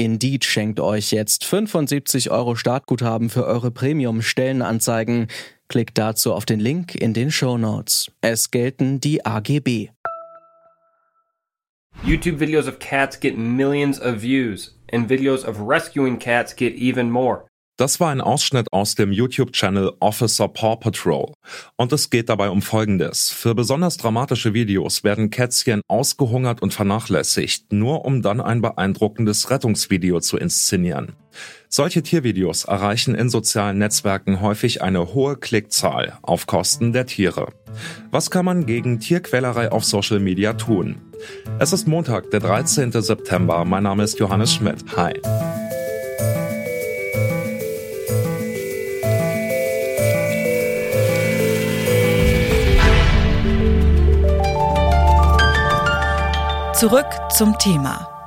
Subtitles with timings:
[0.00, 5.26] Indeed schenkt euch jetzt 75 Euro Startguthaben für eure Premium-Stellenanzeigen.
[5.68, 8.10] Klickt dazu auf den Link in den Show Notes.
[8.22, 9.90] Es gelten die AGB.
[12.02, 17.10] YouTube videos of cats get millions of views, and videos of rescuing cats get even
[17.10, 17.49] more.
[17.80, 21.32] Das war ein Ausschnitt aus dem YouTube-Channel Officer Paw Patrol.
[21.76, 23.30] Und es geht dabei um Folgendes.
[23.30, 30.20] Für besonders dramatische Videos werden Kätzchen ausgehungert und vernachlässigt, nur um dann ein beeindruckendes Rettungsvideo
[30.20, 31.14] zu inszenieren.
[31.70, 37.54] Solche Tiervideos erreichen in sozialen Netzwerken häufig eine hohe Klickzahl auf Kosten der Tiere.
[38.10, 41.00] Was kann man gegen Tierquälerei auf Social Media tun?
[41.58, 42.92] Es ist Montag, der 13.
[42.92, 43.64] September.
[43.64, 44.84] Mein Name ist Johannes Schmidt.
[44.98, 45.14] Hi.
[56.80, 58.19] Zurück zum Thema.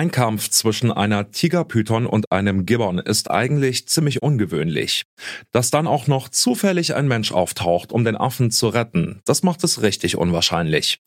[0.00, 5.02] Ein Kampf zwischen einer Tigerpython und einem Gibbon ist eigentlich ziemlich ungewöhnlich.
[5.52, 9.62] Dass dann auch noch zufällig ein Mensch auftaucht, um den Affen zu retten, das macht
[9.62, 11.00] es richtig unwahrscheinlich.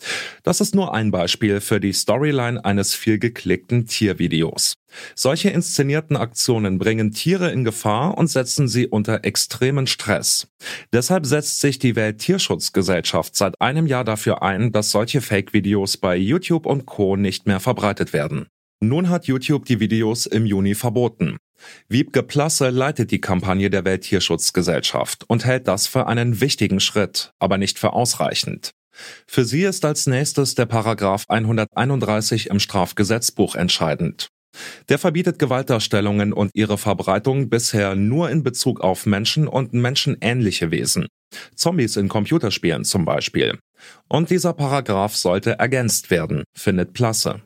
[0.43, 4.75] Das ist nur ein Beispiel für die Storyline eines viel geklickten Tiervideos.
[5.15, 10.49] Solche inszenierten Aktionen bringen Tiere in Gefahr und setzen sie unter extremen Stress.
[10.93, 16.67] Deshalb setzt sich die Welttierschutzgesellschaft seit einem Jahr dafür ein, dass solche Fake-Videos bei YouTube
[16.67, 17.17] und Co.
[17.17, 18.45] nicht mehr verbreitet werden.
[18.83, 21.37] Nun hat YouTube die Videos im Juni verboten.
[21.87, 27.57] Wiebke Plasse leitet die Kampagne der Welttierschutzgesellschaft und hält das für einen wichtigen Schritt, aber
[27.57, 28.71] nicht für ausreichend.
[29.25, 34.27] Für sie ist als nächstes der Paragraph 131 im Strafgesetzbuch entscheidend.
[34.89, 41.07] Der verbietet Gewaltdarstellungen und ihre Verbreitung bisher nur in Bezug auf Menschen und menschenähnliche Wesen.
[41.55, 43.57] Zombies in Computerspielen zum Beispiel.
[44.09, 47.41] Und dieser Paragraph sollte ergänzt werden, findet Plasse.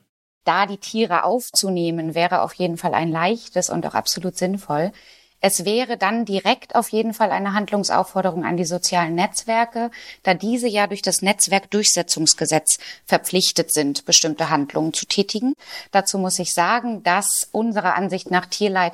[0.48, 4.94] Da die Tiere aufzunehmen, wäre auf jeden Fall ein leichtes und auch absolut sinnvoll.
[5.42, 9.92] Es wäre dann direkt auf jeden Fall eine Handlungsaufforderung an die sozialen Netzwerke,
[10.24, 15.54] da diese ja durch das Netzwerkdurchsetzungsgesetz verpflichtet sind, bestimmte Handlungen zu tätigen.
[15.92, 18.94] Dazu muss ich sagen, dass unserer Ansicht nach Tierleid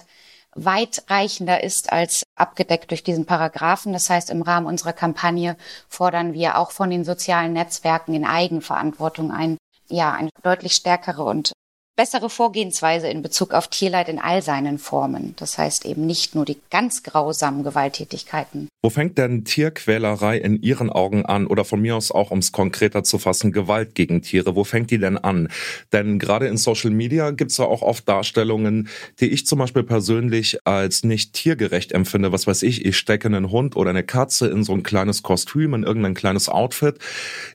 [0.56, 3.94] weitreichender ist als abgedeckt durch diesen Paragraphen.
[3.94, 5.56] Das heißt, im Rahmen unserer Kampagne
[5.88, 9.58] fordern wir auch von den sozialen Netzwerken in Eigenverantwortung ein,
[9.94, 11.54] ja, eine deutlich stärkere und
[11.96, 15.36] bessere Vorgehensweise in Bezug auf Tierleid in all seinen Formen.
[15.38, 18.68] Das heißt eben nicht nur die ganz grausamen Gewalttätigkeiten.
[18.82, 22.52] Wo fängt denn Tierquälerei in Ihren Augen an oder von mir aus auch, um es
[22.52, 24.56] konkreter zu fassen, Gewalt gegen Tiere?
[24.56, 25.50] Wo fängt die denn an?
[25.92, 28.90] Denn gerade in Social Media gibt es ja auch oft Darstellungen,
[29.20, 32.32] die ich zum Beispiel persönlich als nicht tiergerecht empfinde.
[32.32, 35.76] Was weiß ich, ich stecke einen Hund oder eine Katze in so ein kleines Kostüm,
[35.76, 36.98] in irgendein kleines Outfit.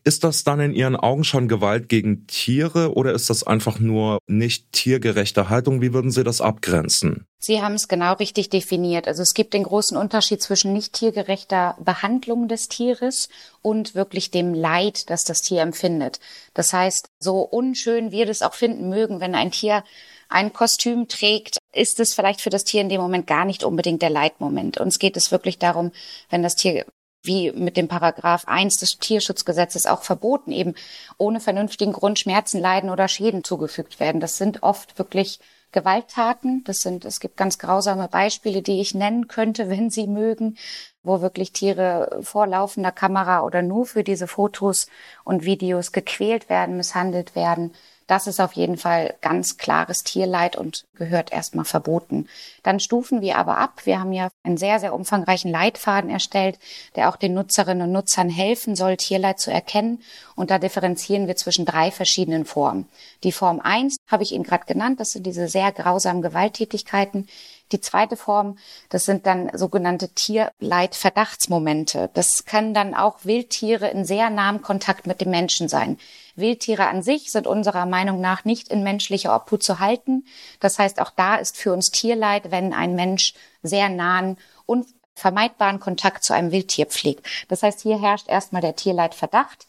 [0.04, 4.18] Ist das dann in Ihren Augen schon Gewalt gegen Tiere oder ist das einfach nur
[4.28, 5.80] nicht tiergerechte Haltung.
[5.80, 7.26] Wie würden Sie das abgrenzen?
[7.38, 9.08] Sie haben es genau richtig definiert.
[9.08, 13.28] Also es gibt den großen Unterschied zwischen nicht tiergerechter Behandlung des Tieres
[13.62, 16.20] und wirklich dem Leid, das das Tier empfindet.
[16.54, 19.84] Das heißt, so unschön wir das auch finden mögen, wenn ein Tier
[20.28, 24.02] ein Kostüm trägt, ist es vielleicht für das Tier in dem Moment gar nicht unbedingt
[24.02, 24.78] der Leitmoment.
[24.78, 25.90] Uns geht es wirklich darum,
[26.28, 26.84] wenn das Tier
[27.22, 30.74] wie mit dem Paragraph 1 des Tierschutzgesetzes auch verboten, eben
[31.18, 34.20] ohne vernünftigen Grund Schmerzen, Leiden oder Schäden zugefügt werden.
[34.20, 35.40] Das sind oft wirklich
[35.72, 36.64] Gewalttaten.
[36.64, 40.56] Das sind, es gibt ganz grausame Beispiele, die ich nennen könnte, wenn Sie mögen,
[41.02, 44.86] wo wirklich Tiere vor laufender Kamera oder nur für diese Fotos
[45.24, 47.72] und Videos gequält werden, misshandelt werden.
[48.08, 52.26] Das ist auf jeden Fall ganz klares Tierleid und gehört erstmal verboten.
[52.62, 53.82] Dann stufen wir aber ab.
[53.84, 56.58] Wir haben ja einen sehr, sehr umfangreichen Leitfaden erstellt,
[56.96, 60.02] der auch den Nutzerinnen und Nutzern helfen soll, Tierleid zu erkennen.
[60.34, 62.88] Und da differenzieren wir zwischen drei verschiedenen Formen.
[63.24, 65.00] Die Form 1 habe ich Ihnen gerade genannt.
[65.00, 67.28] Das sind diese sehr grausamen Gewalttätigkeiten.
[67.72, 68.56] Die zweite Form,
[68.88, 72.08] das sind dann sogenannte Tierleidverdachtsmomente.
[72.14, 75.98] Das können dann auch Wildtiere in sehr nahem Kontakt mit dem Menschen sein.
[76.38, 80.24] Wildtiere an sich sind unserer Meinung nach nicht in menschlicher Obhut zu halten.
[80.60, 85.80] Das heißt, auch da ist für uns Tierleid, wenn ein Mensch sehr nahen und vermeidbaren
[85.80, 87.26] Kontakt zu einem Wildtier pflegt.
[87.48, 89.66] Das heißt, hier herrscht erstmal der Tierleidverdacht.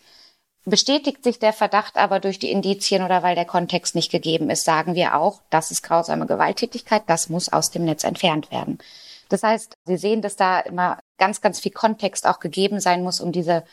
[0.66, 4.66] Bestätigt sich der Verdacht aber durch die Indizien oder weil der Kontext nicht gegeben ist,
[4.66, 8.78] sagen wir auch, das ist grausame Gewalttätigkeit, das muss aus dem Netz entfernt werden.
[9.30, 13.22] Das heißt, Sie sehen, dass da immer ganz, ganz viel Kontext auch gegeben sein muss,
[13.22, 13.64] um diese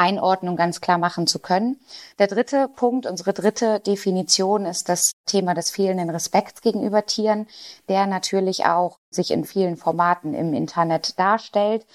[0.00, 1.78] Einordnung ganz klar machen zu können.
[2.18, 7.46] Der dritte Punkt, unsere dritte Definition ist das Thema des fehlenden Respekts gegenüber Tieren,
[7.88, 11.86] der natürlich auch sich in vielen Formaten im Internet darstellt.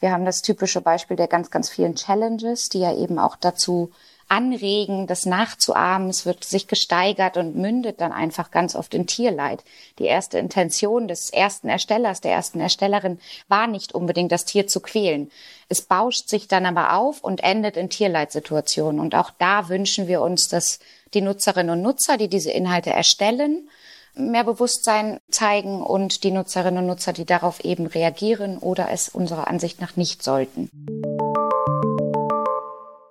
[0.00, 3.92] Wir haben das typische Beispiel der ganz, ganz vielen Challenges, die ja eben auch dazu
[4.32, 6.08] anregen, das nachzuahmen.
[6.08, 9.62] Es wird sich gesteigert und mündet dann einfach ganz oft in Tierleid.
[9.98, 14.80] Die erste Intention des ersten Erstellers, der ersten Erstellerin war nicht unbedingt, das Tier zu
[14.80, 15.30] quälen.
[15.68, 19.00] Es bauscht sich dann aber auf und endet in Tierleidsituationen.
[19.00, 20.78] Und auch da wünschen wir uns, dass
[21.12, 23.68] die Nutzerinnen und Nutzer, die diese Inhalte erstellen,
[24.14, 29.48] mehr Bewusstsein zeigen und die Nutzerinnen und Nutzer, die darauf eben reagieren oder es unserer
[29.48, 30.70] Ansicht nach nicht sollten.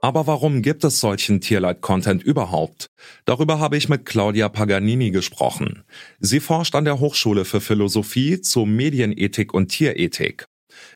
[0.03, 2.87] Aber warum gibt es solchen Tierleid-Content überhaupt?
[3.25, 5.83] Darüber habe ich mit Claudia Paganini gesprochen.
[6.19, 10.47] Sie forscht an der Hochschule für Philosophie zu Medienethik und Tierethik.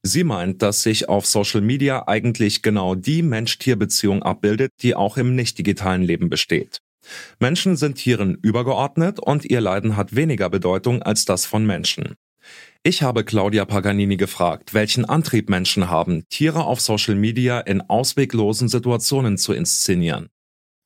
[0.01, 5.35] Sie meint, dass sich auf Social Media eigentlich genau die Mensch-Tier-Beziehung abbildet, die auch im
[5.35, 6.79] nicht digitalen Leben besteht.
[7.39, 12.15] Menschen sind Tieren übergeordnet und ihr Leiden hat weniger Bedeutung als das von Menschen.
[12.87, 18.67] Ich habe Claudia Paganini gefragt, welchen Antrieb Menschen haben, Tiere auf Social Media in ausweglosen
[18.67, 20.29] Situationen zu inszenieren.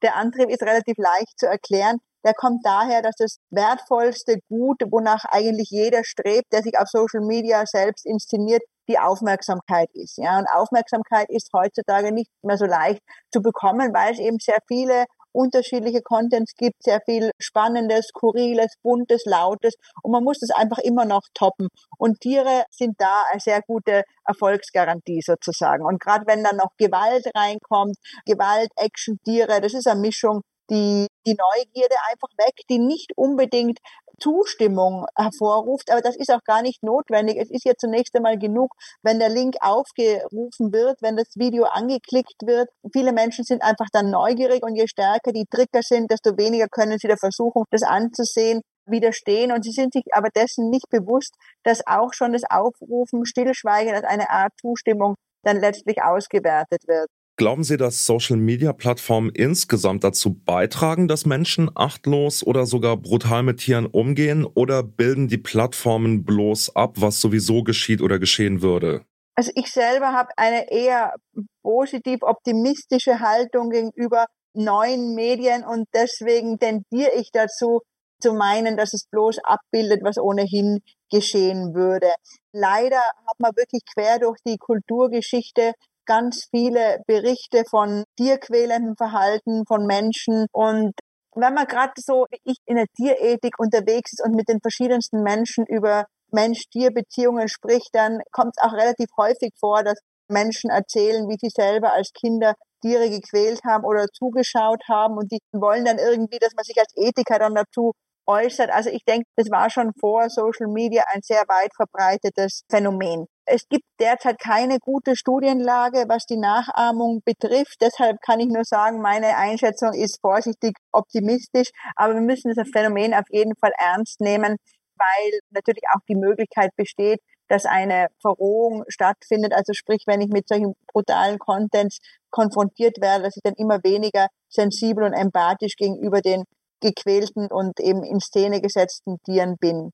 [0.01, 1.97] Der Antrieb ist relativ leicht zu erklären.
[2.25, 7.19] Der kommt daher, dass das wertvollste Gut, wonach eigentlich jeder strebt, der sich auf Social
[7.19, 10.17] Media selbst inszeniert, die Aufmerksamkeit ist.
[10.17, 13.01] Ja, und Aufmerksamkeit ist heutzutage nicht mehr so leicht
[13.33, 19.23] zu bekommen, weil es eben sehr viele unterschiedliche Contents gibt, sehr viel Spannendes, Skurriles, Buntes,
[19.25, 21.67] Lautes und man muss das einfach immer noch toppen.
[21.97, 25.85] Und Tiere sind da eine sehr gute Erfolgsgarantie sozusagen.
[25.85, 31.07] Und gerade wenn dann noch Gewalt reinkommt, Gewalt, Action, Tiere, das ist eine Mischung, die
[31.25, 33.79] die Neugierde einfach weg, die nicht unbedingt
[34.19, 35.91] Zustimmung hervorruft.
[35.91, 37.37] Aber das ist auch gar nicht notwendig.
[37.37, 42.41] Es ist ja zunächst einmal genug, wenn der Link aufgerufen wird, wenn das Video angeklickt
[42.45, 42.69] wird.
[42.93, 46.97] Viele Menschen sind einfach dann neugierig und je stärker die Trigger sind, desto weniger können
[46.99, 48.61] sie der Versuchung, das anzusehen
[48.91, 53.93] widerstehen und sie sind sich aber dessen nicht bewusst, dass auch schon das Aufrufen Stillschweigen
[53.93, 57.09] als eine Art Zustimmung dann letztlich ausgewertet wird.
[57.39, 63.85] Glauben Sie, dass Social-Media-Plattformen insgesamt dazu beitragen, dass Menschen achtlos oder sogar brutal mit Tieren
[63.85, 69.05] umgehen oder bilden die Plattformen bloß ab, was sowieso geschieht oder geschehen würde?
[69.35, 71.15] Also ich selber habe eine eher
[71.63, 77.79] positiv optimistische Haltung gegenüber neuen Medien und deswegen tendiere ich dazu
[78.21, 82.11] zu meinen, dass es bloß abbildet, was ohnehin geschehen würde.
[82.51, 85.71] Leider hat man wirklich quer durch die Kulturgeschichte
[86.09, 90.93] ganz viele Berichte von tierquälendem Verhalten von Menschen und
[91.35, 95.21] wenn man gerade so wie ich in der Tierethik unterwegs ist und mit den verschiedensten
[95.21, 101.37] Menschen über Mensch-Tier-Beziehungen spricht, dann kommt es auch relativ häufig vor, dass Menschen erzählen, wie
[101.39, 106.39] sie selber als Kinder Tiere gequält haben oder zugeschaut haben und die wollen dann irgendwie,
[106.39, 107.93] dass man sich als Ethiker dann dazu
[108.25, 108.71] äußert.
[108.71, 113.25] Also ich denke, das war schon vor Social Media ein sehr weit verbreitetes Phänomen.
[113.51, 117.77] Es gibt derzeit keine gute Studienlage, was die Nachahmung betrifft.
[117.81, 121.71] Deshalb kann ich nur sagen, meine Einschätzung ist vorsichtig optimistisch.
[121.95, 124.57] Aber wir müssen das Phänomen auf jeden Fall ernst nehmen,
[124.97, 129.53] weil natürlich auch die Möglichkeit besteht, dass eine Verrohung stattfindet.
[129.53, 131.97] Also sprich, wenn ich mit solchen brutalen Contents
[132.29, 136.43] konfrontiert werde, dass ich dann immer weniger sensibel und empathisch gegenüber den
[136.81, 139.89] gequälten und eben in Szene gesetzten Tieren bin.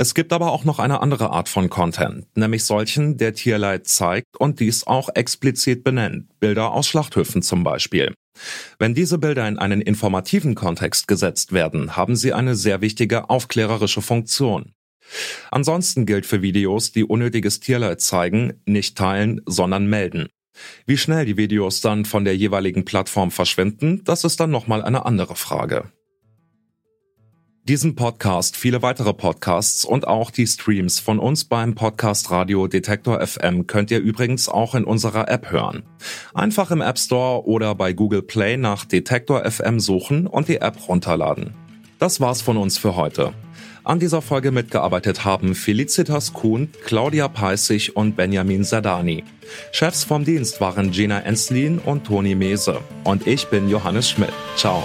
[0.00, 4.36] Es gibt aber auch noch eine andere Art von Content, nämlich solchen, der Tierleid zeigt
[4.38, 8.14] und dies auch explizit benennt, Bilder aus Schlachthöfen zum Beispiel.
[8.78, 14.00] Wenn diese Bilder in einen informativen Kontext gesetzt werden, haben sie eine sehr wichtige aufklärerische
[14.00, 14.72] Funktion.
[15.50, 20.28] Ansonsten gilt für Videos, die unnötiges Tierleid zeigen, nicht teilen, sondern melden.
[20.86, 25.06] Wie schnell die Videos dann von der jeweiligen Plattform verschwinden, das ist dann nochmal eine
[25.06, 25.90] andere Frage.
[27.68, 33.20] Diesen Podcast, viele weitere Podcasts und auch die Streams von uns beim Podcast Radio Detektor
[33.20, 35.82] FM könnt ihr übrigens auch in unserer App hören.
[36.32, 40.88] Einfach im App Store oder bei Google Play nach Detektor FM suchen und die App
[40.88, 41.52] runterladen.
[41.98, 43.34] Das war's von uns für heute.
[43.84, 49.24] An dieser Folge mitgearbeitet haben Felicitas Kuhn, Claudia Peissig und Benjamin Sadani.
[49.72, 52.80] Chefs vom Dienst waren Gina Enslin und Toni Mese.
[53.04, 54.32] Und ich bin Johannes Schmidt.
[54.56, 54.84] Ciao.